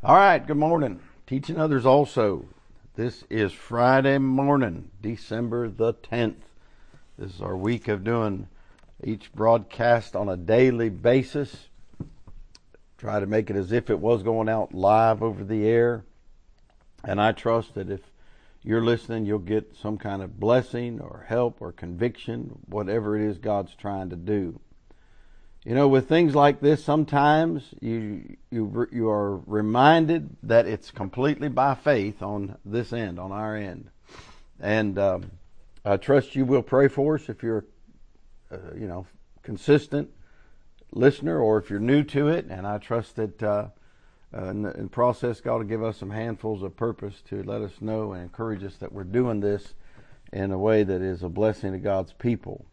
All 0.00 0.14
right, 0.14 0.46
good 0.46 0.56
morning. 0.56 1.00
Teaching 1.26 1.58
others 1.58 1.84
also. 1.84 2.44
This 2.94 3.24
is 3.28 3.52
Friday 3.52 4.18
morning, 4.18 4.92
December 5.02 5.68
the 5.68 5.92
10th. 5.92 6.36
This 7.18 7.34
is 7.34 7.40
our 7.42 7.56
week 7.56 7.88
of 7.88 8.04
doing 8.04 8.46
each 9.02 9.32
broadcast 9.32 10.14
on 10.14 10.28
a 10.28 10.36
daily 10.36 10.88
basis. 10.88 11.66
Try 12.96 13.18
to 13.18 13.26
make 13.26 13.50
it 13.50 13.56
as 13.56 13.72
if 13.72 13.90
it 13.90 13.98
was 13.98 14.22
going 14.22 14.48
out 14.48 14.72
live 14.72 15.20
over 15.20 15.42
the 15.42 15.66
air. 15.66 16.04
And 17.02 17.20
I 17.20 17.32
trust 17.32 17.74
that 17.74 17.90
if 17.90 18.02
you're 18.62 18.84
listening, 18.84 19.26
you'll 19.26 19.40
get 19.40 19.74
some 19.76 19.98
kind 19.98 20.22
of 20.22 20.38
blessing 20.38 21.00
or 21.00 21.24
help 21.26 21.60
or 21.60 21.72
conviction, 21.72 22.60
whatever 22.66 23.16
it 23.18 23.28
is 23.28 23.38
God's 23.38 23.74
trying 23.74 24.10
to 24.10 24.16
do. 24.16 24.60
You 25.64 25.74
know, 25.74 25.88
with 25.88 26.08
things 26.08 26.34
like 26.34 26.60
this, 26.60 26.84
sometimes 26.84 27.74
you 27.80 28.36
you 28.50 28.88
you 28.92 29.08
are 29.08 29.36
reminded 29.38 30.30
that 30.44 30.66
it's 30.66 30.90
completely 30.90 31.48
by 31.48 31.74
faith 31.74 32.22
on 32.22 32.56
this 32.64 32.92
end, 32.92 33.18
on 33.18 33.32
our 33.32 33.56
end, 33.56 33.90
and 34.60 34.98
um, 34.98 35.30
I 35.84 35.96
trust 35.96 36.36
you 36.36 36.44
will 36.44 36.62
pray 36.62 36.88
for 36.88 37.16
us 37.16 37.28
if 37.28 37.42
you're, 37.42 37.64
uh, 38.52 38.74
you 38.76 38.86
know, 38.86 39.06
consistent 39.42 40.10
listener 40.92 41.38
or 41.38 41.58
if 41.58 41.70
you're 41.70 41.80
new 41.80 42.02
to 42.04 42.28
it, 42.28 42.46
and 42.48 42.66
I 42.66 42.78
trust 42.78 43.16
that 43.16 43.42
uh, 43.42 43.68
uh, 44.34 44.44
in, 44.50 44.62
the, 44.62 44.72
in 44.74 44.82
the 44.84 44.88
process, 44.88 45.40
God 45.40 45.56
will 45.56 45.64
give 45.64 45.82
us 45.82 45.96
some 45.96 46.10
handfuls 46.10 46.62
of 46.62 46.76
purpose 46.76 47.22
to 47.28 47.42
let 47.42 47.62
us 47.62 47.72
know 47.80 48.12
and 48.12 48.22
encourage 48.22 48.62
us 48.62 48.76
that 48.76 48.92
we're 48.92 49.04
doing 49.04 49.40
this 49.40 49.74
in 50.32 50.52
a 50.52 50.58
way 50.58 50.82
that 50.82 51.00
is 51.00 51.22
a 51.22 51.28
blessing 51.28 51.72
to 51.72 51.78
God's 51.78 52.12
people. 52.12 52.66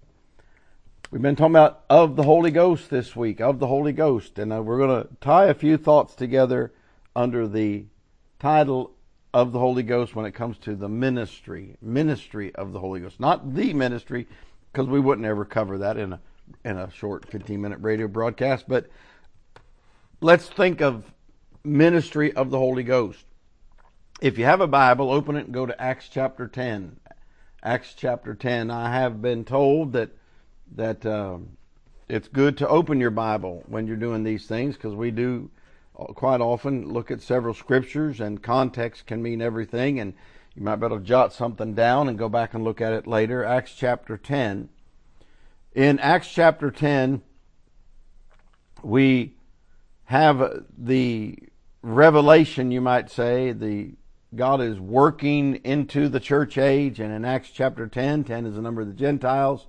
We've 1.15 1.21
been 1.21 1.37
talking 1.37 1.55
about 1.55 1.85
of 1.89 2.17
the 2.17 2.23
Holy 2.23 2.51
Ghost 2.51 2.89
this 2.89 3.15
week, 3.15 3.39
of 3.39 3.59
the 3.59 3.67
Holy 3.67 3.93
Ghost, 3.93 4.37
and 4.37 4.51
uh, 4.51 4.61
we're 4.61 4.79
going 4.79 5.01
to 5.01 5.07
tie 5.21 5.45
a 5.45 5.53
few 5.53 5.77
thoughts 5.77 6.13
together 6.13 6.73
under 7.15 7.47
the 7.47 7.85
title 8.37 8.91
of 9.33 9.53
the 9.53 9.59
Holy 9.59 9.81
Ghost 9.81 10.13
when 10.13 10.25
it 10.25 10.33
comes 10.33 10.57
to 10.57 10.75
the 10.75 10.89
ministry, 10.89 11.77
ministry 11.81 12.53
of 12.55 12.73
the 12.73 12.81
Holy 12.81 12.99
Ghost, 12.99 13.17
not 13.17 13.53
the 13.53 13.71
ministry, 13.71 14.27
because 14.69 14.89
we 14.89 14.99
wouldn't 14.99 15.25
ever 15.25 15.45
cover 15.45 15.77
that 15.77 15.95
in 15.95 16.11
a 16.11 16.19
in 16.65 16.77
a 16.77 16.91
short 16.91 17.25
15 17.31 17.61
minute 17.61 17.79
radio 17.79 18.09
broadcast, 18.09 18.65
but 18.67 18.89
let's 20.19 20.49
think 20.49 20.81
of 20.81 21.13
ministry 21.63 22.33
of 22.33 22.49
the 22.49 22.59
Holy 22.59 22.83
Ghost. 22.83 23.23
If 24.19 24.37
you 24.37 24.43
have 24.43 24.59
a 24.59 24.67
Bible, 24.67 25.09
open 25.09 25.37
it 25.37 25.45
and 25.45 25.53
go 25.53 25.65
to 25.65 25.81
Acts 25.81 26.09
chapter 26.11 26.45
10. 26.45 26.99
Acts 27.63 27.93
chapter 27.95 28.35
10. 28.35 28.69
I 28.69 28.91
have 28.91 29.21
been 29.21 29.45
told 29.45 29.93
that 29.93 30.09
that 30.73 31.05
um, 31.05 31.57
it's 32.07 32.27
good 32.27 32.57
to 32.57 32.67
open 32.67 32.99
your 32.99 33.11
Bible 33.11 33.63
when 33.67 33.87
you're 33.87 33.95
doing 33.95 34.23
these 34.23 34.47
things 34.47 34.75
because 34.75 34.95
we 34.95 35.11
do 35.11 35.49
quite 35.93 36.41
often 36.41 36.91
look 36.91 37.09
at 37.09 37.21
several 37.21 37.53
scriptures 37.53 38.19
and 38.19 38.43
context 38.43 39.05
can 39.05 39.21
mean 39.21 39.41
everything 39.41 39.99
and 39.99 40.13
you 40.55 40.61
might 40.61 40.77
be 40.77 40.85
able 40.85 40.99
to 40.99 41.03
jot 41.03 41.33
something 41.33 41.73
down 41.73 42.07
and 42.07 42.17
go 42.17 42.29
back 42.29 42.53
and 42.53 42.63
look 42.63 42.81
at 42.81 42.93
it 42.93 43.07
later. 43.07 43.43
Acts 43.43 43.73
chapter 43.75 44.17
10. 44.17 44.69
In 45.73 45.99
Acts 45.99 46.31
chapter 46.31 46.71
10, 46.71 47.21
we 48.81 49.35
have 50.05 50.63
the 50.77 51.37
revelation, 51.81 52.71
you 52.71 52.79
might 52.79 53.09
say, 53.09 53.51
the 53.51 53.95
God 54.33 54.61
is 54.61 54.79
working 54.79 55.55
into 55.63 56.07
the 56.07 56.19
church 56.19 56.57
age, 56.57 56.99
and 56.99 57.13
in 57.13 57.25
Acts 57.25 57.49
chapter 57.49 57.87
10, 57.87 58.23
10 58.23 58.45
is 58.45 58.55
the 58.55 58.61
number 58.61 58.81
of 58.81 58.87
the 58.87 58.93
Gentiles. 58.93 59.67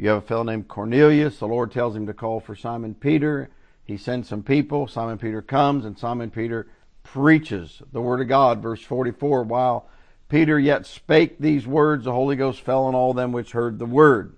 You 0.00 0.08
have 0.08 0.24
a 0.24 0.26
fellow 0.26 0.44
named 0.44 0.66
Cornelius. 0.66 1.40
The 1.40 1.46
Lord 1.46 1.72
tells 1.72 1.94
him 1.94 2.06
to 2.06 2.14
call 2.14 2.40
for 2.40 2.56
Simon 2.56 2.94
Peter. 2.94 3.50
He 3.84 3.98
sends 3.98 4.30
some 4.30 4.42
people. 4.42 4.88
Simon 4.88 5.18
Peter 5.18 5.42
comes, 5.42 5.84
and 5.84 5.98
Simon 5.98 6.30
Peter 6.30 6.68
preaches 7.02 7.82
the 7.92 8.00
word 8.00 8.22
of 8.22 8.28
God. 8.28 8.62
Verse 8.62 8.80
44 8.80 9.42
While 9.42 9.90
Peter 10.30 10.58
yet 10.58 10.86
spake 10.86 11.38
these 11.38 11.66
words, 11.66 12.06
the 12.06 12.12
Holy 12.12 12.34
Ghost 12.34 12.62
fell 12.62 12.84
on 12.84 12.94
all 12.94 13.12
them 13.12 13.30
which 13.30 13.52
heard 13.52 13.78
the 13.78 13.84
word. 13.84 14.36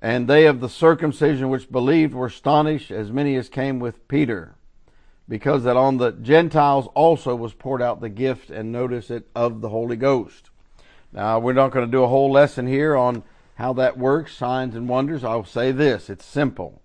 And 0.00 0.28
they 0.28 0.46
of 0.46 0.60
the 0.60 0.68
circumcision 0.68 1.48
which 1.48 1.72
believed 1.72 2.14
were 2.14 2.26
astonished, 2.26 2.92
as 2.92 3.10
many 3.10 3.34
as 3.34 3.48
came 3.48 3.80
with 3.80 4.06
Peter, 4.06 4.54
because 5.28 5.64
that 5.64 5.76
on 5.76 5.96
the 5.96 6.12
Gentiles 6.12 6.86
also 6.94 7.34
was 7.34 7.52
poured 7.52 7.82
out 7.82 8.00
the 8.00 8.08
gift, 8.08 8.50
and 8.50 8.70
notice 8.70 9.10
it, 9.10 9.26
of 9.34 9.60
the 9.60 9.70
Holy 9.70 9.96
Ghost. 9.96 10.50
Now, 11.12 11.40
we're 11.40 11.52
not 11.52 11.72
going 11.72 11.86
to 11.86 11.90
do 11.90 12.04
a 12.04 12.08
whole 12.08 12.30
lesson 12.30 12.68
here 12.68 12.96
on 12.96 13.24
how 13.56 13.72
that 13.72 13.98
works, 13.98 14.36
signs 14.36 14.74
and 14.76 14.88
wonders, 14.88 15.24
I'll 15.24 15.44
say 15.44 15.72
this 15.72 16.08
it's 16.08 16.24
simple. 16.24 16.80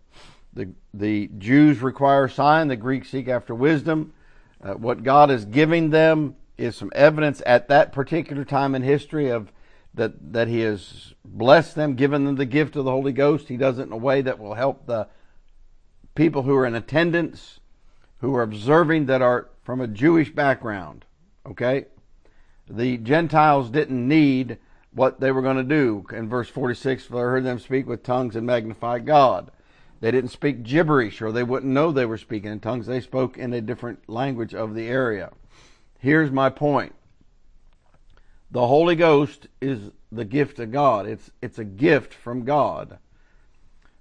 The, 0.53 0.69
the 0.93 1.29
Jews 1.37 1.81
require 1.81 2.25
a 2.25 2.29
sign, 2.29 2.67
the 2.67 2.75
Greeks 2.75 3.09
seek 3.09 3.27
after 3.27 3.53
wisdom. 3.53 4.13
Uh, 4.61 4.73
what 4.73 5.03
God 5.03 5.31
is 5.31 5.45
giving 5.45 5.89
them 5.89 6.35
is 6.57 6.75
some 6.75 6.91
evidence 6.95 7.41
at 7.45 7.67
that 7.67 7.91
particular 7.91 8.45
time 8.45 8.75
in 8.75 8.83
history 8.83 9.29
of 9.29 9.51
that, 9.93 10.33
that 10.33 10.47
He 10.47 10.61
has 10.61 11.13
blessed 11.25 11.75
them, 11.75 11.95
given 11.95 12.25
them 12.25 12.35
the 12.35 12.45
gift 12.45 12.75
of 12.75 12.85
the 12.85 12.91
Holy 12.91 13.11
Ghost. 13.11 13.49
He 13.49 13.57
does 13.57 13.77
it 13.77 13.83
in 13.83 13.91
a 13.91 13.97
way 13.97 14.21
that 14.21 14.39
will 14.39 14.53
help 14.53 14.85
the 14.85 15.07
people 16.15 16.43
who 16.43 16.55
are 16.55 16.65
in 16.65 16.75
attendance, 16.75 17.59
who 18.19 18.33
are 18.35 18.43
observing 18.43 19.07
that 19.07 19.21
are 19.21 19.49
from 19.63 19.81
a 19.81 19.87
Jewish 19.87 20.31
background. 20.33 21.03
Okay? 21.45 21.85
The 22.69 22.97
Gentiles 22.97 23.69
didn't 23.69 24.07
need 24.07 24.57
what 24.93 25.19
they 25.19 25.31
were 25.31 25.41
going 25.41 25.57
to 25.57 25.63
do. 25.63 26.05
In 26.11 26.27
verse 26.29 26.49
46, 26.49 27.07
I 27.11 27.15
heard 27.15 27.43
them 27.43 27.59
speak 27.59 27.87
with 27.87 28.03
tongues 28.03 28.35
and 28.35 28.45
magnify 28.45 28.99
God. 28.99 29.51
They 30.01 30.11
didn't 30.11 30.31
speak 30.31 30.63
gibberish 30.63 31.21
or 31.21 31.31
they 31.31 31.43
wouldn't 31.43 31.71
know 31.71 31.91
they 31.91 32.05
were 32.05 32.17
speaking 32.17 32.51
in 32.51 32.59
tongues. 32.59 32.87
They 32.87 33.01
spoke 33.01 33.37
in 33.37 33.53
a 33.53 33.61
different 33.61 34.09
language 34.09 34.53
of 34.53 34.73
the 34.73 34.87
area. 34.87 35.31
Here's 35.99 36.31
my 36.31 36.49
point. 36.49 36.95
The 38.49 38.67
Holy 38.67 38.95
Ghost 38.95 39.47
is 39.61 39.91
the 40.11 40.25
gift 40.25 40.59
of 40.59 40.71
God. 40.71 41.07
It's, 41.07 41.31
it's 41.41 41.59
a 41.59 41.63
gift 41.63 42.13
from 42.13 42.43
God. 42.43 42.97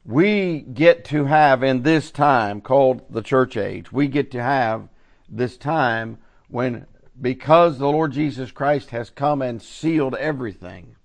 We 0.05 0.61
get 0.61 1.05
to 1.07 1.27
have 1.27 1.62
in 1.62 1.83
this 1.83 2.11
time 2.11 2.62
called 2.62 3.03
the 3.11 3.22
church 3.22 3.57
age, 3.57 3.93
we 3.93 4.09
get 4.09 4.31
to 4.33 4.43
have 4.43 4.89
this 5.28 5.57
time 5.57 6.19
when 6.49 6.87
because 7.21 7.78
the 7.78 7.88
Lord 7.88 8.12
Jesus 8.12 8.50
Christ 8.50 8.91
has 8.91 9.10
come 9.10 9.41
and 9.41 9.62
sealed 9.62 10.15
everything 10.16 10.97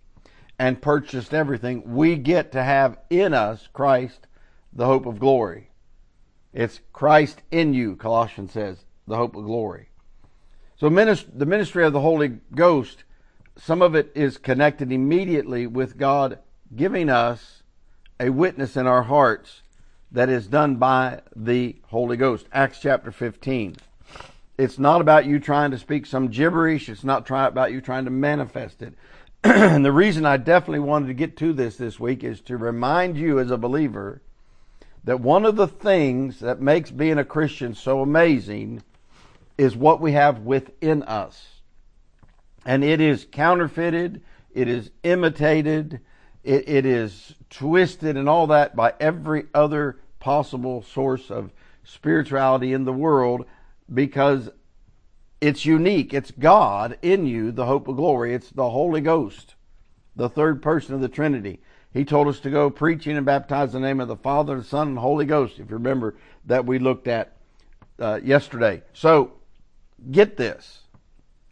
and 0.57 0.81
purchased 0.81 1.33
everything, 1.33 1.95
we 1.95 2.15
get 2.15 2.51
to 2.53 2.63
have 2.63 2.97
in 3.09 3.33
us 3.33 3.67
Christ, 3.73 4.27
the 4.71 4.85
hope 4.85 5.05
of 5.05 5.19
glory. 5.19 5.69
It's 6.53 6.79
Christ 6.93 7.41
in 7.51 7.73
you, 7.73 7.95
Colossians 7.95 8.53
says, 8.53 8.85
the 9.07 9.17
hope 9.17 9.35
of 9.35 9.43
glory. 9.43 9.89
So 10.77 10.89
the 10.89 11.45
ministry 11.45 11.83
of 11.85 11.93
the 11.93 12.01
Holy 12.01 12.39
Ghost, 12.53 13.03
some 13.57 13.81
of 13.81 13.95
it 13.95 14.11
is 14.15 14.37
connected 14.37 14.91
immediately 14.91 15.67
with 15.67 15.97
God 15.97 16.39
giving 16.75 17.09
us 17.09 17.63
a 18.19 18.29
witness 18.29 18.77
in 18.77 18.87
our 18.87 19.03
hearts 19.03 19.61
that 20.11 20.29
is 20.29 20.47
done 20.47 20.77
by 20.77 21.21
the 21.35 21.75
Holy 21.87 22.15
Ghost. 22.15 22.47
Acts 22.53 22.79
chapter 22.79 23.11
15 23.11 23.75
it's 24.57 24.79
not 24.79 25.01
about 25.01 25.25
you 25.25 25.39
trying 25.39 25.71
to 25.71 25.77
speak 25.77 26.05
some 26.05 26.29
gibberish. 26.29 26.87
It's 26.87 27.03
not 27.03 27.25
try, 27.25 27.47
about 27.47 27.71
you 27.71 27.81
trying 27.81 28.05
to 28.05 28.11
manifest 28.11 28.81
it. 28.81 28.93
and 29.43 29.83
the 29.83 29.91
reason 29.91 30.25
I 30.25 30.37
definitely 30.37 30.79
wanted 30.79 31.07
to 31.07 31.13
get 31.13 31.37
to 31.37 31.53
this 31.53 31.75
this 31.75 31.99
week 31.99 32.23
is 32.23 32.41
to 32.41 32.57
remind 32.57 33.17
you 33.17 33.39
as 33.39 33.51
a 33.51 33.57
believer 33.57 34.21
that 35.03 35.19
one 35.19 35.45
of 35.45 35.55
the 35.55 35.67
things 35.67 36.39
that 36.39 36.61
makes 36.61 36.89
being 36.89 37.17
a 37.17 37.25
Christian 37.25 37.75
so 37.75 38.01
amazing 38.01 38.81
is 39.57 39.75
what 39.75 40.01
we 40.01 40.13
have 40.13 40.39
within 40.39 41.03
us. 41.03 41.61
And 42.65 42.83
it 42.83 42.99
is 42.99 43.27
counterfeited, 43.31 44.21
it 44.53 44.67
is 44.67 44.89
imitated, 45.03 45.99
it, 46.43 46.67
it 46.67 46.85
is 46.85 47.35
twisted 47.49 48.17
and 48.17 48.27
all 48.27 48.47
that 48.47 48.75
by 48.75 48.93
every 48.99 49.45
other 49.53 49.97
possible 50.19 50.81
source 50.81 51.29
of 51.29 51.51
spirituality 51.83 52.73
in 52.73 52.85
the 52.85 52.93
world 52.93 53.45
because 53.93 54.49
it's 55.41 55.65
unique. 55.65 56.13
It's 56.13 56.31
God 56.31 56.97
in 57.01 57.25
you, 57.25 57.51
the 57.51 57.65
hope 57.65 57.87
of 57.87 57.97
glory. 57.97 58.33
It's 58.33 58.49
the 58.49 58.69
Holy 58.69 59.01
Ghost, 59.01 59.55
the 60.15 60.29
third 60.29 60.61
person 60.61 60.95
of 60.95 61.01
the 61.01 61.09
Trinity. 61.09 61.61
He 61.93 62.03
told 62.03 62.27
us 62.27 62.39
to 62.41 62.49
go 62.49 62.69
preaching 62.69 63.15
and 63.15 63.25
baptize 63.25 63.73
in 63.73 63.81
the 63.81 63.87
name 63.87 64.01
of 64.01 64.07
the 64.07 64.17
Father, 64.17 64.57
the 64.57 64.63
Son, 64.63 64.89
and 64.89 64.97
Holy 64.97 65.25
Ghost, 65.25 65.59
if 65.59 65.69
you 65.69 65.77
remember 65.77 66.15
that 66.45 66.65
we 66.65 66.79
looked 66.79 67.07
at 67.07 67.37
uh, 67.99 68.19
yesterday. 68.23 68.81
So, 68.93 69.33
get 70.11 70.35
this. 70.35 70.79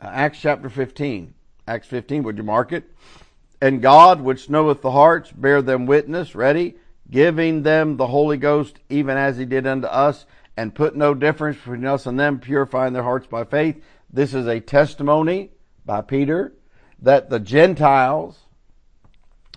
Uh, 0.01 0.07
Acts 0.07 0.41
chapter 0.41 0.69
15. 0.69 1.33
Acts 1.65 1.87
15, 1.87 2.23
would 2.23 2.37
you 2.37 2.43
mark 2.43 2.73
it? 2.73 2.83
And 3.61 3.81
God, 3.81 4.19
which 4.19 4.49
knoweth 4.49 4.81
the 4.81 4.91
hearts, 4.91 5.31
bear 5.31 5.61
them 5.61 5.85
witness, 5.85 6.35
ready, 6.35 6.75
giving 7.09 7.63
them 7.63 7.95
the 7.95 8.07
Holy 8.07 8.35
Ghost, 8.35 8.79
even 8.89 9.15
as 9.15 9.37
he 9.37 9.45
did 9.45 9.65
unto 9.65 9.87
us, 9.87 10.25
and 10.55 10.75
put 10.75 10.95
no 10.95 11.13
difference 11.13 11.57
between 11.57 11.85
us 11.85 12.05
and 12.05 12.19
them, 12.19 12.39
purifying 12.39 12.93
their 12.93 13.03
hearts 13.03 13.27
by 13.27 13.43
faith. 13.43 13.83
This 14.11 14.33
is 14.33 14.47
a 14.47 14.59
testimony 14.59 15.51
by 15.85 16.01
Peter 16.01 16.53
that 17.01 17.29
the 17.29 17.39
Gentiles 17.39 18.39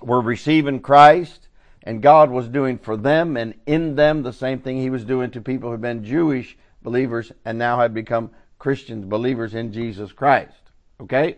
were 0.00 0.20
receiving 0.20 0.80
Christ 0.80 1.48
and 1.82 2.02
God 2.02 2.30
was 2.30 2.48
doing 2.48 2.78
for 2.78 2.96
them 2.96 3.36
and 3.36 3.54
in 3.66 3.94
them 3.94 4.22
the 4.22 4.32
same 4.32 4.60
thing 4.60 4.78
he 4.78 4.90
was 4.90 5.04
doing 5.04 5.30
to 5.30 5.40
people 5.40 5.68
who 5.68 5.72
had 5.72 5.80
been 5.80 6.04
Jewish 6.04 6.56
believers 6.82 7.32
and 7.44 7.58
now 7.58 7.78
had 7.78 7.94
become 7.94 8.30
Christians, 8.58 9.04
believers 9.04 9.54
in 9.54 9.72
Jesus 9.72 10.12
Christ. 10.12 10.56
Okay? 11.00 11.36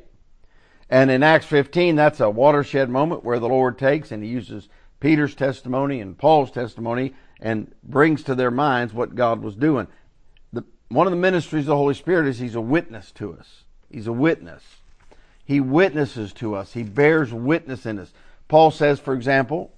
And 0.89 1.11
in 1.11 1.23
Acts 1.23 1.47
15, 1.47 1.97
that's 1.97 2.21
a 2.21 2.31
watershed 2.31 2.89
moment 2.89 3.25
where 3.25 3.39
the 3.39 3.49
Lord 3.49 3.79
takes 3.79 4.11
and 4.11 4.23
he 4.23 4.31
uses 4.31 4.69
Peter's 5.01 5.35
testimony 5.35 6.01
and 6.01 6.19
Paul's 6.19 6.51
testimony 6.51 7.15
and 7.41 7.73
brings 7.83 8.23
to 8.25 8.35
their 8.35 8.51
minds 8.51 8.93
what 8.93 9.15
God 9.15 9.43
was 9.43 9.55
doing. 9.55 9.87
The, 10.53 10.65
one 10.89 11.07
of 11.07 11.13
the 11.13 11.17
ministries 11.17 11.65
of 11.65 11.69
the 11.69 11.77
Holy 11.77 11.95
Spirit 11.95 12.27
is 12.29 12.39
he's 12.39 12.55
a 12.55 12.61
witness 12.61 13.13
to 13.13 13.33
us. 13.35 13.63
He's 13.91 14.07
a 14.07 14.13
witness. 14.13 14.63
He 15.45 15.61
witnesses 15.61 16.33
to 16.35 16.55
us. 16.55 16.73
He 16.73 16.83
bears 16.83 17.33
witness 17.33 17.87
in 17.87 17.99
us. 17.99 18.13
Paul 18.49 18.71
says, 18.71 18.99
for 18.99 19.15
example, 19.15 19.73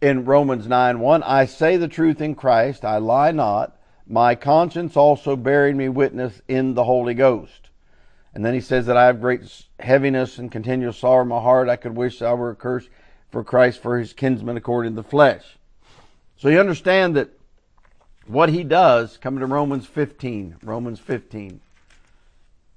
in 0.00 0.24
Romans 0.24 0.66
9 0.66 1.00
1, 1.00 1.22
I 1.22 1.46
say 1.46 1.76
the 1.76 1.88
truth 1.88 2.20
in 2.20 2.34
Christ, 2.34 2.84
I 2.84 2.98
lie 2.98 3.32
not. 3.32 3.76
My 4.06 4.36
conscience 4.36 4.96
also 4.96 5.34
bearing 5.34 5.76
me 5.76 5.88
witness 5.88 6.40
in 6.46 6.74
the 6.74 6.84
Holy 6.84 7.14
Ghost. 7.14 7.70
And 8.34 8.44
then 8.44 8.54
he 8.54 8.60
says 8.60 8.86
that 8.86 8.96
I 8.96 9.06
have 9.06 9.20
great 9.20 9.40
heaviness 9.80 10.38
and 10.38 10.52
continual 10.52 10.92
sorrow 10.92 11.22
in 11.22 11.28
my 11.28 11.40
heart. 11.40 11.68
I 11.68 11.76
could 11.76 11.96
wish 11.96 12.22
I 12.22 12.34
were 12.34 12.52
accursed 12.52 12.88
for 13.30 13.44
Christ 13.44 13.82
for 13.82 13.98
his 13.98 14.12
kinsman 14.12 14.56
according 14.56 14.92
to 14.92 15.02
the 15.02 15.08
flesh. 15.08 15.56
So 16.36 16.48
you 16.48 16.60
understand 16.60 17.16
that 17.16 17.30
what 18.26 18.48
he 18.48 18.64
does, 18.64 19.16
coming 19.16 19.40
to 19.40 19.46
Romans 19.46 19.86
15, 19.86 20.56
Romans 20.62 20.98
15. 20.98 21.60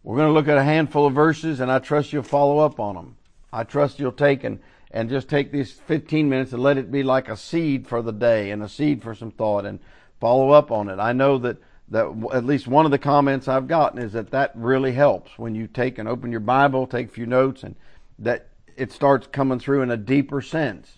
We're 0.04 0.16
going 0.16 0.30
to 0.30 0.34
look 0.34 0.48
at 0.48 0.58
a 0.58 0.64
handful 0.64 1.06
of 1.08 1.14
verses 1.14 1.60
and 1.60 1.72
I 1.72 1.80
trust 1.80 2.14
you'll 2.14 2.24
follow 2.24 2.60
up 2.60 2.80
on 2.80 2.96
them. 2.96 3.18
I 3.52 3.64
trust 3.64 4.00
you'll 4.00 4.12
take 4.12 4.44
and, 4.44 4.60
and 4.92 5.10
just 5.10 5.28
take 5.28 5.52
these 5.52 5.72
15 5.72 6.30
minutes 6.30 6.54
and 6.54 6.62
let 6.62 6.78
it 6.78 6.92
be 6.92 7.04
like 7.04 7.30
a 7.30 7.38
seed 7.38 7.88
for 7.88 8.02
the 8.02 8.14
day 8.14 8.52
and 8.52 8.64
a 8.64 8.70
seed 8.70 9.02
for 9.02 9.16
some 9.16 9.32
thought 9.32 9.66
and 9.66 9.80
follow 10.20 10.52
up 10.52 10.72
on 10.72 10.90
it. 10.90 11.00
I 11.00 11.14
know 11.14 11.38
that, 11.40 11.58
that 11.90 12.06
at 12.34 12.46
least 12.46 12.68
one 12.68 12.86
of 12.86 12.92
the 12.92 12.98
comments 12.98 13.48
I've 13.48 13.68
gotten 13.68 14.00
is 14.00 14.14
that 14.14 14.32
that 14.32 14.52
really 14.56 14.94
helps 14.94 15.38
when 15.38 15.56
you 15.56 15.68
take 15.68 15.98
and 15.98 16.08
open 16.08 16.32
your 16.32 16.40
Bible, 16.40 16.86
take 16.86 17.08
a 17.08 17.12
few 17.12 17.26
notes 17.26 17.64
and 17.64 17.76
that 18.20 18.49
it 18.80 18.92
starts 18.92 19.28
coming 19.28 19.60
through 19.60 19.82
in 19.82 19.92
a 19.92 19.98
deeper 19.98 20.42
sense. 20.42 20.98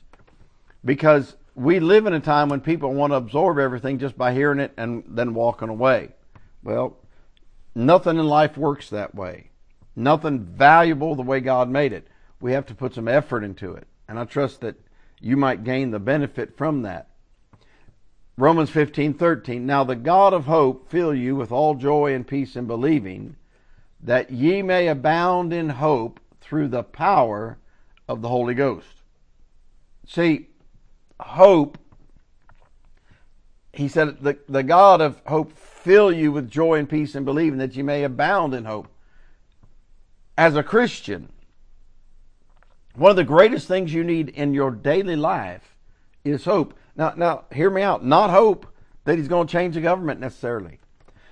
Because 0.86 1.36
we 1.56 1.80
live 1.80 2.06
in 2.06 2.14
a 2.14 2.20
time 2.20 2.50
when 2.50 2.62
people 2.62 2.94
want 2.94 3.12
to 3.12 3.18
absorb 3.18 3.58
everything 3.58 4.00
just 4.00 4.18
by 4.18 4.34
hearing 4.34 4.60
it 4.60 4.72
and 4.78 5.04
then 5.08 5.34
walking 5.34 5.70
away. 5.70 6.10
Well, 6.64 6.98
nothing 7.76 8.18
in 8.18 8.28
life 8.28 8.58
works 8.58 8.90
that 8.90 9.16
way. 9.16 9.50
Nothing 9.96 10.40
valuable 10.40 11.16
the 11.16 11.24
way 11.24 11.40
God 11.40 11.70
made 11.70 11.92
it. 11.92 12.08
We 12.40 12.54
have 12.54 12.68
to 12.68 12.76
put 12.76 12.94
some 12.94 13.08
effort 13.08 13.44
into 13.44 13.74
it. 13.74 13.88
And 14.08 14.20
I 14.20 14.26
trust 14.26 14.62
that 14.62 14.76
you 15.20 15.36
might 15.36 15.64
gain 15.64 15.92
the 15.92 16.00
benefit 16.00 16.58
from 16.58 16.84
that. 16.84 17.10
Romans 18.38 18.70
15, 18.70 19.16
13. 19.16 19.66
Now 19.66 19.84
the 19.84 19.96
God 19.96 20.34
of 20.34 20.46
hope 20.46 20.90
fill 20.90 21.14
you 21.14 21.36
with 21.36 21.52
all 21.52 21.76
joy 21.76 22.14
and 22.14 22.26
peace 22.26 22.56
in 22.56 22.66
believing, 22.66 23.36
that 24.02 24.32
ye 24.32 24.62
may 24.62 24.88
abound 24.88 25.52
in 25.52 25.70
hope 25.70 26.20
through 26.40 26.70
the 26.70 26.84
power 26.84 27.58
of 28.12 28.22
the 28.22 28.28
Holy 28.28 28.54
Ghost. 28.54 29.02
See, 30.08 30.48
hope, 31.20 31.78
he 33.74 33.88
said, 33.88 34.20
the, 34.22 34.38
the 34.50 34.64
God 34.64 35.02
of 35.02 35.22
hope 35.26 35.54
fill 35.54 36.12
you 36.12 36.32
with 36.32 36.50
joy 36.50 36.80
and 36.80 36.90
peace 36.90 37.16
and 37.16 37.26
believing 37.26 37.60
that 37.60 37.76
you 37.76 37.84
may 37.84 38.04
abound 38.04 38.54
in 38.54 38.66
hope. 38.66 38.88
As 40.38 40.56
a 40.56 40.64
Christian, 40.64 41.30
one 42.96 43.12
of 43.12 43.16
the 43.16 43.24
greatest 43.24 43.68
things 43.68 43.94
you 43.94 44.04
need 44.04 44.30
in 44.30 44.54
your 44.54 44.72
daily 44.72 45.16
life 45.16 45.76
is 46.24 46.46
hope. 46.46 46.74
Now, 46.96 47.14
now, 47.16 47.46
hear 47.54 47.70
me 47.70 47.82
out. 47.82 48.04
Not 48.04 48.30
hope 48.30 48.68
that 49.06 49.18
he's 49.18 49.28
going 49.30 49.48
to 49.48 49.52
change 49.52 49.76
the 49.76 49.82
government 49.82 50.20
necessarily. 50.20 50.80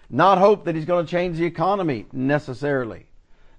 Not 0.09 0.37
hope 0.37 0.65
that 0.65 0.75
he's 0.75 0.85
going 0.85 1.05
to 1.05 1.11
change 1.11 1.37
the 1.37 1.45
economy 1.45 2.05
necessarily. 2.13 3.07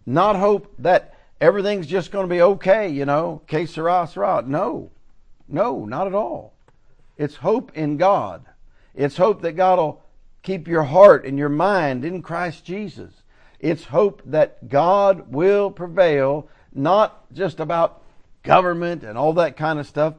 Not 0.07 0.37
hope 0.37 0.75
that 0.79 1.15
everything's 1.41 1.87
just 1.87 2.11
going 2.11 2.29
to 2.29 2.35
be 2.35 2.43
okay, 2.43 2.89
you 2.89 3.05
know, 3.05 3.43
que 3.47 3.67
sera, 3.67 4.07
sera. 4.07 4.43
No. 4.47 4.91
No, 5.49 5.85
not 5.85 6.07
at 6.07 6.15
all. 6.15 6.53
It's 7.17 7.37
hope 7.37 7.73
in 7.75 7.97
God. 7.97 8.45
It's 8.95 9.17
hope 9.17 9.43
that 9.43 9.53
God 9.53 9.79
will 9.79 10.03
keep 10.43 10.69
your 10.69 10.85
heart 10.85 11.25
and 11.25 11.39
your 11.39 11.49
mind 11.49 12.05
in 12.05 12.23
Christ 12.23 12.65
Jesus. 12.65 13.13
It's 13.59 13.85
hope 13.85 14.23
that 14.25 14.69
God 14.69 15.33
will 15.33 15.71
prevail, 15.71 16.49
not 16.73 17.33
just 17.33 17.61
about 17.61 18.03
government 18.43 19.03
and 19.03 19.19
all 19.19 19.35
that 19.35 19.57
kind 19.57 19.79
of 19.79 19.87
stuff, 19.87 20.15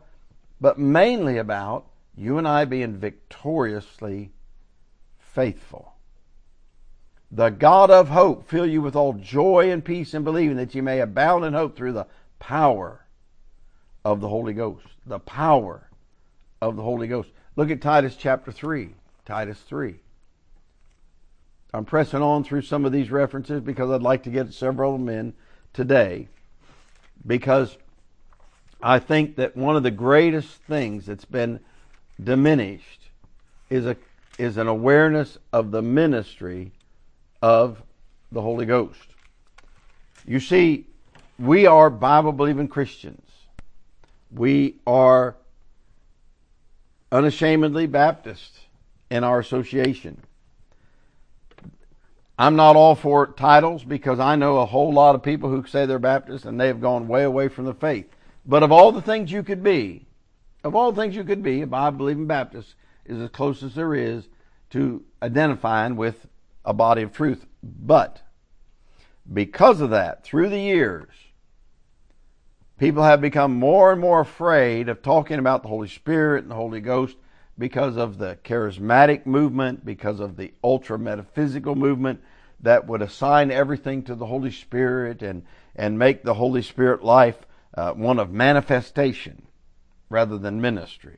but 0.60 0.78
mainly 0.78 1.38
about 1.38 1.88
you 2.16 2.38
and 2.38 2.48
I 2.48 2.66
being 2.66 2.98
victoriously 2.98 4.32
faithful. 5.18 5.91
The 7.32 7.50
God 7.50 7.90
of 7.90 8.10
hope 8.10 8.48
fill 8.48 8.66
you 8.66 8.82
with 8.82 8.96
all 8.96 9.14
joy 9.14 9.72
and 9.72 9.84
peace 9.84 10.14
in 10.14 10.24
believing 10.24 10.58
that 10.58 10.76
you 10.76 10.84
may 10.84 11.00
abound 11.00 11.46
in 11.46 11.54
hope 11.54 11.78
through 11.78 11.94
the 11.94 12.08
power 12.40 13.06
of 14.04 14.20
the 14.20 14.28
Holy 14.28 14.54
Ghost 14.54 14.86
the 15.06 15.20
power 15.20 15.90
of 16.62 16.76
the 16.76 16.84
Holy 16.84 17.08
Ghost. 17.08 17.30
Look 17.56 17.70
at 17.70 17.82
Titus 17.82 18.16
chapter 18.16 18.52
3. 18.52 18.94
Titus 19.26 19.60
3. 19.62 19.96
I'm 21.74 21.86
pressing 21.86 22.22
on 22.22 22.44
through 22.44 22.64
some 22.64 22.86
of 22.86 22.92
these 22.92 23.12
references 23.12 23.62
because 23.62 23.90
I'd 23.90 24.02
like 24.02 24.24
to 24.24 24.30
get 24.30 24.54
several 24.54 24.96
of 24.96 25.00
them 25.00 25.10
in 25.10 25.34
today 25.74 26.28
because 27.26 27.78
I 28.84 29.00
think 29.00 29.38
that 29.38 29.56
one 29.56 29.76
of 29.76 29.84
the 29.84 29.92
greatest 29.92 30.50
things 30.64 31.06
that's 31.06 31.26
been 31.26 31.60
diminished 32.22 33.10
is 33.70 33.86
a 33.86 33.96
is 34.38 34.58
an 34.58 34.68
awareness 34.68 35.38
of 35.54 35.72
the 35.72 35.82
ministry 35.82 36.72
of 37.42 37.82
the 38.32 38.42
Holy 38.42 38.66
Ghost. 38.66 39.00
You 40.26 40.40
see, 40.40 40.88
we 41.40 41.66
are 41.66 41.90
Bible 41.90 42.32
believing 42.32 42.68
Christians. 42.68 43.26
We 44.32 44.76
are 44.86 45.36
unashamedly 47.12 47.88
Baptist 47.88 48.60
in 49.10 49.24
our 49.24 49.40
association. 49.40 50.22
I'm 52.38 52.56
not 52.56 52.76
all 52.76 52.96
for 52.96 53.28
titles 53.28 53.84
because 53.84 54.20
I 54.20 54.36
know 54.36 54.60
a 54.60 54.66
whole 54.66 54.94
lot 54.94 55.16
of 55.16 55.22
people 55.22 55.50
who 55.50 55.66
say 55.68 55.86
they're 55.86 56.00
Baptist 56.00 56.46
and 56.46 56.60
they 56.60 56.68
have 56.68 56.82
gone 56.82 57.08
way 57.08 57.24
away 57.24 57.50
from 57.50 57.66
the 57.66 57.74
faith. 57.74 58.08
But 58.46 58.64
of 58.64 58.72
all 58.72 58.92
the 58.92 59.02
things 59.02 59.32
you 59.32 59.44
could 59.44 59.64
be, 59.64 60.08
of 60.64 60.74
all 60.74 60.92
the 60.92 61.02
things 61.02 61.16
you 61.16 61.24
could 61.24 61.44
be, 61.44 61.62
a 61.62 61.68
Bible 61.68 62.00
believing 62.00 62.26
Baptist 62.26 62.74
is 63.06 63.20
as 63.20 63.30
close 63.30 63.62
as 63.62 63.76
there 63.76 63.94
is 63.94 64.28
to 64.72 65.04
identifying 65.22 65.96
with 65.96 66.26
a 66.66 66.74
body 66.74 67.02
of 67.02 67.12
truth. 67.12 67.46
But 67.64 68.22
because 69.32 69.82
of 69.82 69.90
that, 69.92 70.24
through 70.24 70.50
the 70.50 70.60
years, 70.60 71.10
People 72.82 73.04
have 73.04 73.22
become 73.22 73.54
more 73.54 73.92
and 73.92 74.02
more 74.02 74.22
afraid 74.22 74.90
of 74.90 75.04
talking 75.04 75.38
about 75.38 75.62
the 75.62 75.70
Holy 75.70 75.88
Spirit 75.88 76.42
and 76.42 76.50
the 76.50 76.56
Holy 76.56 76.82
Ghost 76.82 77.16
because 77.56 77.96
of 77.96 78.18
the 78.18 78.40
charismatic 78.44 79.28
movement, 79.28 79.86
because 79.86 80.20
of 80.20 80.36
the 80.36 80.52
ultra 80.64 80.98
metaphysical 80.98 81.76
movement 81.76 82.24
that 82.60 82.88
would 82.88 83.04
assign 83.04 83.52
everything 83.52 84.02
to 84.02 84.16
the 84.16 84.26
Holy 84.26 84.50
Spirit 84.50 85.22
and, 85.22 85.44
and 85.76 86.00
make 86.00 86.24
the 86.24 86.34
Holy 86.34 86.64
Spirit 86.64 87.04
life 87.04 87.46
uh, 87.76 87.92
one 87.92 88.18
of 88.18 88.32
manifestation 88.32 89.44
rather 90.10 90.40
than 90.40 90.60
ministry. 90.60 91.18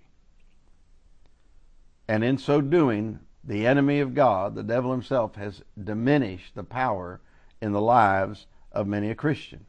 And 2.10 2.26
in 2.26 2.38
so 2.38 2.60
doing, 2.60 3.22
the 3.44 3.68
enemy 3.68 4.00
of 4.00 4.14
God, 4.14 4.56
the 4.56 4.64
devil 4.64 4.92
himself, 4.92 5.36
has 5.36 5.62
diminished 5.82 6.56
the 6.56 6.64
power 6.64 7.20
in 7.62 7.72
the 7.72 7.82
lives 7.82 8.48
of 8.72 8.88
many 8.88 9.10
a 9.10 9.16
Christian. 9.16 9.66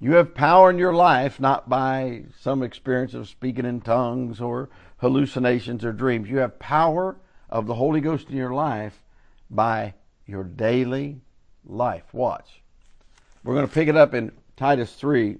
You 0.00 0.12
have 0.14 0.34
power 0.34 0.70
in 0.70 0.78
your 0.78 0.94
life 0.94 1.40
not 1.40 1.68
by 1.68 2.24
some 2.40 2.62
experience 2.62 3.14
of 3.14 3.28
speaking 3.28 3.64
in 3.64 3.80
tongues 3.80 4.40
or 4.40 4.68
hallucinations 4.98 5.84
or 5.84 5.92
dreams. 5.92 6.30
You 6.30 6.38
have 6.38 6.58
power 6.58 7.16
of 7.50 7.66
the 7.66 7.74
Holy 7.74 8.00
Ghost 8.00 8.28
in 8.28 8.36
your 8.36 8.54
life 8.54 9.02
by 9.50 9.94
your 10.26 10.44
daily 10.44 11.20
life. 11.66 12.04
Watch. 12.12 12.62
We're 13.42 13.54
going 13.54 13.66
to 13.66 13.72
pick 13.72 13.88
it 13.88 13.96
up 13.96 14.14
in 14.14 14.32
Titus 14.56 14.92
3, 14.94 15.38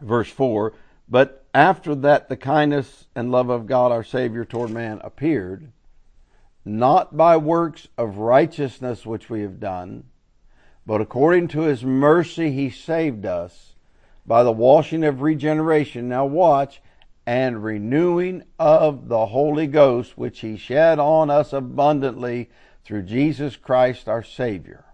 verse 0.00 0.28
4. 0.28 0.74
But 1.08 1.41
after 1.54 1.94
that, 1.94 2.28
the 2.28 2.36
kindness 2.36 3.06
and 3.14 3.30
love 3.30 3.48
of 3.48 3.66
God 3.66 3.92
our 3.92 4.04
Savior 4.04 4.44
toward 4.44 4.70
man 4.70 5.00
appeared, 5.04 5.72
not 6.64 7.16
by 7.16 7.36
works 7.36 7.88
of 7.98 8.18
righteousness 8.18 9.04
which 9.04 9.28
we 9.28 9.42
have 9.42 9.60
done 9.60 10.04
but 10.84 11.00
according 11.00 11.48
to 11.48 11.62
his 11.62 11.84
mercy, 11.84 12.50
he 12.50 12.70
saved 12.70 13.24
us 13.24 13.74
by 14.26 14.42
the 14.42 14.52
washing 14.52 15.04
of 15.04 15.22
regeneration. 15.22 16.08
Now, 16.08 16.26
watch, 16.26 16.82
and 17.24 17.62
renewing 17.62 18.42
of 18.58 19.08
the 19.08 19.26
Holy 19.26 19.68
Ghost, 19.68 20.18
which 20.18 20.40
he 20.40 20.56
shed 20.56 20.98
on 20.98 21.30
us 21.30 21.52
abundantly 21.52 22.50
through 22.84 23.02
Jesus 23.02 23.54
Christ 23.54 24.08
our 24.08 24.24
Savior. 24.24 24.84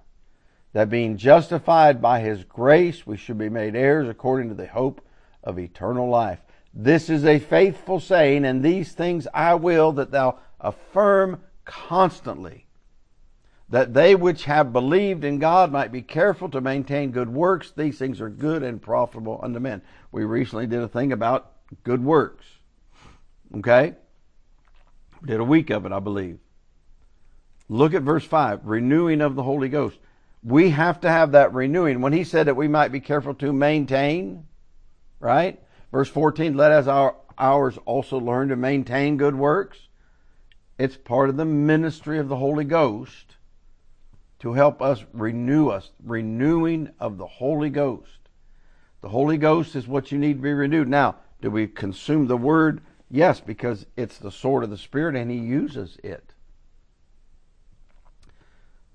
That 0.75 0.91
being 0.91 1.17
justified 1.17 2.03
by 2.03 2.21
his 2.21 2.45
grace, 2.45 3.07
we 3.07 3.17
should 3.17 3.39
be 3.39 3.49
made 3.49 3.75
heirs 3.75 4.09
according 4.09 4.51
to 4.51 4.55
the 4.55 4.67
hope 4.67 5.01
of 5.43 5.59
eternal 5.59 6.11
life. 6.11 6.41
This 6.81 7.11
is 7.11 7.25
a 7.25 7.41
faithful 7.41 7.99
saying, 7.99 8.45
and 8.45 8.63
these 8.63 8.93
things 8.93 9.27
I 9.35 9.57
will 9.57 9.91
that 9.95 10.13
thou 10.13 10.39
affirm 10.61 11.43
constantly 11.65 12.67
that 13.69 13.95
they 13.95 14.15
which 14.15 14.45
have 14.45 14.73
believed 14.73 15.25
in 15.25 15.41
God 15.41 15.73
might 15.73 15.91
be 15.91 16.03
careful 16.03 16.49
to 16.51 16.61
maintain 16.61 17.11
good 17.11 17.29
works. 17.29 17.73
These 17.77 17.99
things 17.99 18.21
are 18.21 18.31
good 18.31 18.63
and 18.63 18.81
profitable 18.81 19.41
unto 19.43 19.59
men. 19.59 19.83
We 20.13 20.25
recently 20.25 20.69
did 20.69 20.81
a 20.81 20.89
thing 20.89 21.13
about 21.13 21.51
good 21.83 22.03
works. 22.03 22.47
Okay? 23.57 23.97
Did 25.25 25.41
a 25.41 25.45
week 25.45 25.71
of 25.71 25.85
it, 25.85 25.91
I 25.91 25.99
believe. 25.99 26.39
Look 27.69 27.93
at 27.93 28.03
verse 28.03 28.25
5 28.25 28.61
renewing 28.65 29.21
of 29.21 29.35
the 29.35 29.43
Holy 29.43 29.69
Ghost. 29.69 29.99
We 30.45 30.71
have 30.71 31.01
to 31.01 31.11
have 31.11 31.33
that 31.33 31.53
renewing. 31.53 32.01
When 32.01 32.13
he 32.13 32.23
said 32.23 32.47
that 32.47 32.57
we 32.57 32.69
might 32.69 32.93
be 32.93 33.01
careful 33.01 33.35
to 33.35 33.53
maintain, 33.53 34.47
right? 35.19 35.61
Verse 35.91 36.09
14, 36.09 36.55
let 36.55 36.71
us 36.71 36.87
our, 36.87 37.17
ours 37.39 37.79
also 37.85 38.19
learn 38.19 38.49
to 38.49 38.57
maintain 38.57 39.17
good 39.17 39.35
works. 39.35 39.89
It's 40.79 40.97
part 40.97 41.29
of 41.29 41.37
the 41.37 41.45
ministry 41.45 42.19
of 42.19 42.29
the 42.29 42.37
Holy 42.37 42.65
Ghost 42.65 43.37
to 44.41 44.53
help 44.53 44.81
us 44.81 45.05
renew 45.13 45.69
us, 45.69 45.91
renewing 46.05 46.91
of 47.01 47.19
the 47.19 47.27
Holy 47.27 47.71
Ghost. 47.71 48.19
The 49.01 49.09
Holy 49.09 49.39
Ghost 49.39 49.75
is 49.75 49.89
what 49.89 50.13
you 50.13 50.19
need 50.19 50.35
to 50.35 50.43
be 50.43 50.53
renewed. 50.53 50.89
Now, 50.89 51.17
do 51.41 51.51
we 51.51 51.67
consume 51.67 52.27
the 52.27 52.37
Word? 52.37 52.81
Yes, 53.11 53.41
because 53.41 53.87
it's 53.97 54.19
the 54.19 54.31
sword 54.31 54.65
of 54.65 54.71
the 54.71 54.77
Spirit 54.77 55.17
and 55.17 55.31
He 55.31 55.39
uses 55.39 55.97
it. 56.05 56.35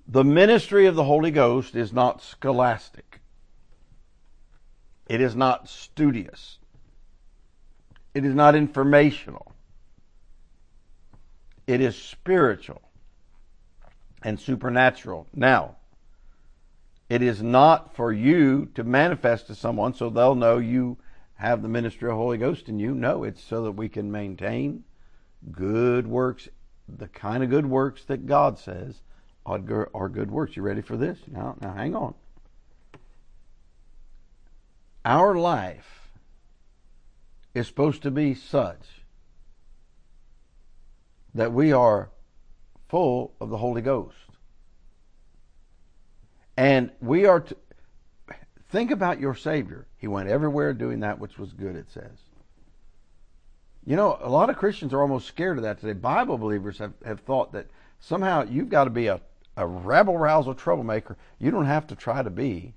The 0.08 0.24
ministry 0.24 0.86
of 0.86 0.96
the 0.96 1.06
Holy 1.06 1.32
Ghost 1.32 1.76
is 1.76 1.94
not 1.94 2.22
scholastic. 2.22 3.22
It 5.08 5.22
is 5.22 5.36
not 5.36 5.68
studious. 5.68 6.60
It 8.14 8.26
is 8.26 8.36
not 8.36 8.56
informational. 8.56 9.52
It 11.66 11.82
is 11.82 11.96
spiritual 11.96 12.82
and 14.22 14.40
supernatural. 14.40 15.28
Now, 15.34 15.78
it 17.10 17.22
is 17.22 17.42
not 17.42 17.96
for 17.96 18.12
you 18.12 18.70
to 18.76 18.84
manifest 18.84 19.48
to 19.48 19.56
someone 19.56 19.94
so 19.94 20.10
they'll 20.10 20.36
know 20.36 20.58
you 20.58 20.98
have 21.36 21.62
the 21.62 21.68
ministry 21.68 22.10
of 22.10 22.16
Holy 22.16 22.38
Ghost 22.38 22.70
in 22.70 22.80
you. 22.80 22.94
No, 22.94 23.24
it's 23.24 23.44
so 23.44 23.64
that 23.64 23.72
we 23.72 23.90
can 23.90 24.12
maintain 24.12 24.84
good 25.52 26.08
works, 26.08 26.48
the 26.88 27.08
kind 27.08 27.44
of 27.44 27.50
good 27.50 27.66
works 27.66 28.04
that 28.06 28.26
God 28.26 28.58
says 28.60 29.02
are 29.46 29.60
good 29.60 30.32
works. 30.32 30.56
You 30.56 30.62
ready 30.64 30.82
for 30.82 30.96
this? 30.96 31.20
Now, 31.28 31.56
now 31.60 31.74
hang 31.74 31.96
on. 31.96 32.14
Our 35.04 35.36
life 35.36 36.03
is 37.54 37.68
supposed 37.68 38.04
to 38.04 38.12
be 38.12 38.34
such 38.34 39.04
that 41.36 41.52
we 41.52 41.72
are 41.72 42.10
full 42.90 43.34
of 43.40 43.50
the 43.50 43.58
Holy 43.58 43.82
Ghost. 43.82 44.16
And 46.56 46.92
we 47.02 47.26
are 47.26 47.40
to 47.40 47.56
think 48.70 48.92
about 48.92 49.20
your 49.20 49.36
Savior. 49.36 49.88
He 49.98 50.08
went 50.08 50.30
everywhere 50.30 50.74
doing 50.74 51.00
that 51.00 51.20
which 51.20 51.38
was 51.38 51.54
good, 51.54 51.76
it 51.76 51.90
says. 51.92 52.20
You 53.86 53.96
know, 53.96 54.18
a 54.22 54.30
lot 54.30 54.50
of 54.50 54.58
Christians 54.58 54.94
are 54.94 55.02
almost 55.02 55.28
scared 55.28 55.58
of 55.58 55.64
that 55.64 55.80
today. 55.80 55.94
Bible 55.94 56.38
believers 56.38 56.78
have, 56.78 56.94
have 57.06 57.20
thought 57.22 57.52
that 57.54 57.68
somehow 58.00 58.44
you've 58.44 58.70
got 58.70 58.86
to 58.86 58.90
be 58.90 59.08
a, 59.08 59.20
a 59.58 59.68
rebel 59.68 60.18
rousal 60.18 60.54
troublemaker. 60.54 61.18
You 61.40 61.52
don't 61.52 61.66
have 61.66 61.88
to 61.88 61.96
try 61.96 62.24
to 62.24 62.30
be. 62.30 62.74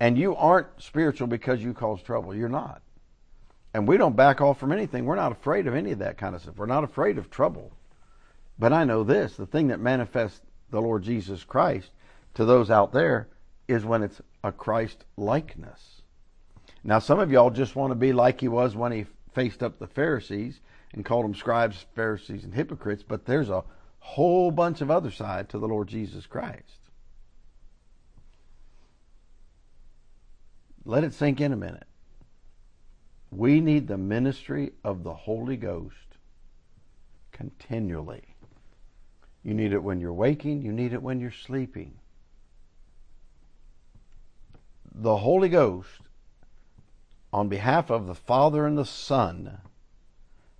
And 0.00 0.16
you 0.16 0.34
aren't 0.34 0.68
spiritual 0.78 1.26
because 1.26 1.62
you 1.62 1.74
cause 1.74 2.02
trouble. 2.02 2.34
You're 2.34 2.48
not. 2.48 2.82
And 3.74 3.88
we 3.88 3.96
don't 3.96 4.16
back 4.16 4.40
off 4.40 4.58
from 4.58 4.72
anything. 4.72 5.06
We're 5.06 5.16
not 5.16 5.32
afraid 5.32 5.66
of 5.66 5.74
any 5.74 5.92
of 5.92 6.00
that 6.00 6.18
kind 6.18 6.34
of 6.34 6.42
stuff. 6.42 6.56
We're 6.56 6.66
not 6.66 6.84
afraid 6.84 7.18
of 7.18 7.30
trouble. 7.30 7.72
But 8.58 8.72
I 8.72 8.84
know 8.84 9.02
this 9.02 9.36
the 9.36 9.46
thing 9.46 9.68
that 9.68 9.80
manifests 9.80 10.40
the 10.70 10.80
Lord 10.80 11.02
Jesus 11.02 11.44
Christ 11.44 11.90
to 12.34 12.44
those 12.44 12.70
out 12.70 12.92
there 12.92 13.28
is 13.68 13.84
when 13.84 14.02
it's 14.02 14.20
a 14.44 14.52
Christ 14.52 15.04
likeness. 15.16 16.02
Now, 16.84 16.98
some 16.98 17.20
of 17.20 17.30
y'all 17.30 17.50
just 17.50 17.76
want 17.76 17.92
to 17.92 17.94
be 17.94 18.12
like 18.12 18.40
he 18.40 18.48
was 18.48 18.74
when 18.74 18.92
he 18.92 19.06
faced 19.34 19.62
up 19.62 19.78
the 19.78 19.86
Pharisees 19.86 20.60
and 20.92 21.04
called 21.04 21.24
them 21.24 21.34
scribes, 21.34 21.86
Pharisees, 21.94 22.44
and 22.44 22.52
hypocrites, 22.52 23.04
but 23.06 23.24
there's 23.24 23.48
a 23.48 23.64
whole 24.00 24.50
bunch 24.50 24.80
of 24.80 24.90
other 24.90 25.10
side 25.10 25.48
to 25.48 25.58
the 25.58 25.68
Lord 25.68 25.88
Jesus 25.88 26.26
Christ. 26.26 26.80
Let 30.84 31.04
it 31.04 31.14
sink 31.14 31.40
in 31.40 31.52
a 31.52 31.56
minute. 31.56 31.86
We 33.32 33.62
need 33.62 33.88
the 33.88 33.96
ministry 33.96 34.72
of 34.84 35.04
the 35.04 35.14
Holy 35.14 35.56
Ghost 35.56 35.96
continually. 37.32 38.36
You 39.42 39.54
need 39.54 39.72
it 39.72 39.82
when 39.82 40.00
you're 40.00 40.12
waking, 40.12 40.60
you 40.60 40.70
need 40.70 40.92
it 40.92 41.02
when 41.02 41.18
you're 41.18 41.30
sleeping. 41.30 41.94
The 44.94 45.16
Holy 45.16 45.48
Ghost, 45.48 46.02
on 47.32 47.48
behalf 47.48 47.90
of 47.90 48.06
the 48.06 48.14
Father 48.14 48.66
and 48.66 48.76
the 48.76 48.84
Son, 48.84 49.58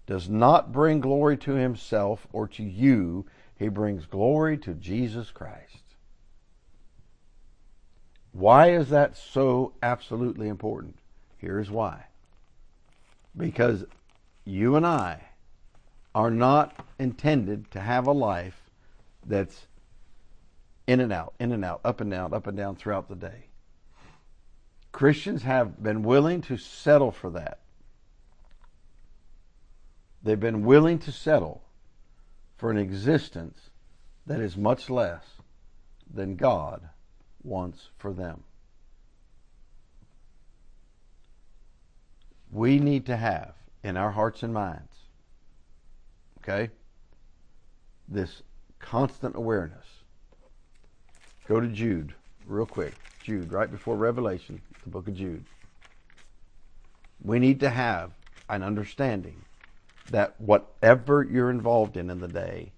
does 0.07 0.31
not 0.31 0.73
bring 0.73 1.01
glory 1.01 1.37
to 1.37 1.53
himself 1.53 2.27
or 2.33 2.49
to 2.49 2.63
you, 2.63 3.27
he 3.55 3.69
brings 3.69 4.07
glory 4.07 4.57
to 4.59 4.73
Jesus 4.73 5.31
Christ. 5.31 5.83
Why 8.33 8.71
is 8.71 8.89
that 8.89 9.19
so 9.19 9.75
absolutely 9.83 10.49
important? 10.49 10.97
Here's 11.37 11.71
why. 11.71 12.07
Because 13.37 13.85
you 14.45 14.77
and 14.77 14.87
I 14.87 15.23
are 16.15 16.31
not 16.31 16.87
intended 16.99 17.71
to 17.71 17.81
have 17.81 18.07
a 18.07 18.13
life 18.13 18.71
that's 19.27 19.67
in 20.87 21.01
and 21.01 21.13
out, 21.13 21.35
in 21.39 21.53
and 21.53 21.65
out, 21.65 21.81
up 21.85 22.01
and 22.01 22.11
down, 22.11 22.35
up 22.35 22.47
and 22.47 22.57
down 22.57 22.77
throughout 22.77 23.09
the 23.09 23.15
day. 23.15 23.47
Christians 24.91 25.43
have 25.43 25.83
been 25.83 26.03
willing 26.03 26.43
to 26.43 26.57
settle 26.57 27.11
for 27.11 27.31
that. 27.31 27.61
They've 30.23 30.39
been 30.39 30.65
willing 30.65 30.99
to 31.01 31.13
settle 31.13 31.63
for 32.57 32.71
an 32.71 32.77
existence 32.77 33.71
that 34.27 34.41
is 34.41 34.57
much 34.57 34.91
less 34.91 35.25
than 36.13 36.37
God 36.37 36.89
wants 37.43 37.89
for 37.97 38.13
them. 38.13 38.45
We 42.53 42.79
need 42.79 43.07
to 43.07 43.17
have 43.17 43.55
in 43.83 43.97
our 43.97 44.11
hearts 44.11 44.43
and 44.43 44.53
minds, 44.53 45.09
okay, 46.39 46.71
this 48.07 48.43
constant 48.79 49.35
awareness. 49.37 49.87
Go 51.49 51.61
to 51.61 51.67
Jude, 51.67 52.15
real 52.47 52.67
quick. 52.67 52.93
Jude, 53.23 53.53
right 53.53 53.71
before 53.71 53.97
Revelation, 53.97 54.61
the 54.85 54.91
book 54.91 55.09
of 55.09 55.15
Jude. 55.15 55.45
We 57.23 57.39
need 57.39 57.61
to 57.61 57.71
have 57.71 58.13
an 58.51 58.63
understanding 58.63 59.43
that 60.11 60.39
whatever 60.41 61.23
you're 61.23 61.51
involved 61.51 61.97
in 61.97 62.11
in 62.11 62.21
the 62.21 62.29
day, 62.29 62.73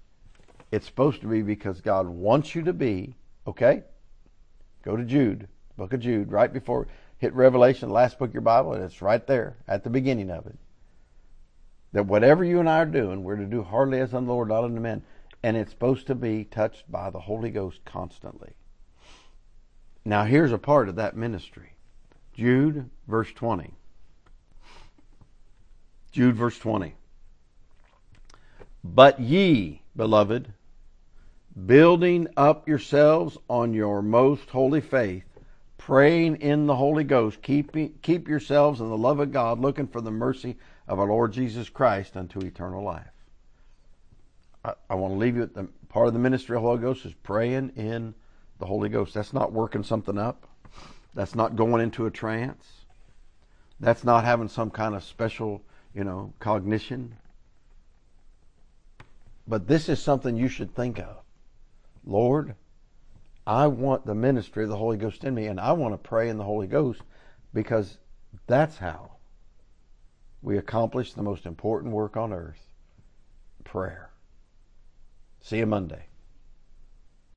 it's 0.71 0.87
supposed 0.87 1.21
to 1.23 1.27
be 1.27 1.43
because 1.43 1.81
God 1.81 2.07
wants 2.07 2.55
you 2.55 2.63
to 2.63 2.73
be, 2.73 3.15
okay? 3.47 3.83
Go 4.83 4.97
to 4.97 5.05
Jude, 5.05 5.49
book 5.77 5.93
of 5.93 6.01
Jude, 6.01 6.31
right 6.31 6.53
before 6.53 6.87
hit 7.25 7.35
Revelation, 7.35 7.89
the 7.89 7.95
last 7.95 8.19
book 8.19 8.29
of 8.29 8.35
your 8.35 8.41
Bible, 8.43 8.75
and 8.75 8.85
it's 8.85 9.03
right 9.03 9.27
there 9.27 9.57
at 9.67 9.85
the 9.85 9.91
beginning 9.91 10.31
of 10.31 10.47
it. 10.47 10.57
That 11.93 12.07
whatever 12.07 12.45
you 12.45 12.61
and 12.61 12.69
I 12.69 12.79
are 12.79 12.87
doing, 12.87 13.25
we're 13.25 13.37
to 13.37 13.47
do 13.47 13.63
heartily 13.63 14.01
as 14.01 14.15
unto 14.15 14.27
the 14.27 14.33
Lord, 14.33 14.49
not 14.49 14.65
unto 14.65 14.81
men 14.81 15.03
and 15.45 15.59
it's 15.59 15.73
supposed 15.73 16.07
to 16.07 16.15
be 16.15 16.45
touched 16.45 16.91
by 16.91 17.11
the 17.11 17.21
Holy 17.21 17.51
Ghost 17.51 17.85
constantly. 17.85 18.55
Now, 20.03 20.25
here's 20.25 20.53
a 20.53 20.59
part 20.59 20.89
of 20.89 20.97
that 20.97 21.19
ministry 21.19 21.75
Jude, 22.33 22.89
verse 23.07 23.31
20. 23.31 23.75
Jude, 26.13 26.35
verse 26.35 26.59
20. 26.59 26.95
But 28.83 29.21
ye, 29.21 29.83
beloved, 29.95 30.51
building 31.67 32.29
up 32.39 32.67
yourselves 32.67 33.37
on 33.51 33.75
your 33.75 34.01
most 34.01 34.49
holy 34.49 34.81
faith, 34.81 35.25
praying 35.85 36.37
in 36.37 36.65
the 36.65 36.75
Holy 36.75 37.05
Ghost, 37.05 37.43
keep, 37.43 37.77
keep 38.01 38.27
yourselves 38.27 38.81
in 38.81 38.89
the 38.89 38.97
love 38.97 39.21
of 39.21 39.31
God, 39.31 39.59
looking 39.59 39.87
for 39.87 40.01
the 40.01 40.11
mercy 40.11 40.57
of 40.89 40.99
our 40.99 41.07
Lord 41.07 41.35
Jesus 41.35 41.69
Christ 41.69 42.17
unto 42.17 42.39
eternal 42.41 42.83
life. 42.83 43.07
I, 44.65 44.73
I 44.89 44.95
want 44.95 45.13
to 45.13 45.19
leave 45.19 45.37
you 45.37 45.43
at 45.43 45.53
the 45.53 45.69
part 45.91 46.07
of 46.07 46.15
the 46.15 46.19
ministry 46.19 46.57
of 46.57 46.63
the 46.63 46.69
Holy 46.69 46.81
Ghost 46.81 47.05
is 47.05 47.13
praying 47.23 47.73
in 47.77 48.15
the 48.61 48.65
Holy 48.65 48.89
Ghost. 48.89 49.13
That's 49.13 49.35
not 49.35 49.53
working 49.53 49.83
something 49.83 50.17
up. 50.17 50.49
That's 51.13 51.35
not 51.35 51.55
going 51.55 51.83
into 51.83 52.07
a 52.07 52.11
trance. 52.11 52.65
That's 53.79 54.05
not 54.05 54.25
having 54.25 54.49
some 54.49 54.71
kind 54.71 54.95
of 54.95 55.05
special, 55.05 55.61
you 55.95 56.03
know, 56.03 56.33
cognition. 56.39 57.15
But 59.47 59.69
this 59.69 59.91
is 59.91 60.01
something 60.01 60.35
you 60.35 60.49
should 60.49 60.75
think 60.75 60.99
of. 60.99 61.17
Lord, 62.07 62.55
I 63.47 63.67
want 63.67 64.07
the 64.07 64.15
ministry 64.15 64.65
of 64.65 64.71
the 64.71 64.77
Holy 64.77 64.97
Ghost 64.97 65.25
in 65.25 65.35
me, 65.35 65.47
and 65.47 65.61
I 65.61 65.73
want 65.73 65.93
to 65.93 65.99
pray 65.99 66.29
in 66.29 66.39
the 66.39 66.45
Holy 66.45 66.67
Ghost 66.67 67.03
because 67.53 67.99
that's 68.47 68.79
how 68.79 69.13
we 70.43 70.59
accomplish 70.59 71.13
the 71.13 71.23
most 71.23 71.47
important 71.47 71.93
work 71.93 72.17
on 72.17 72.33
earth 72.33 72.61
prayer 73.65 74.11
See 75.45 75.59
you 75.59 75.67
Monday. 75.67 76.07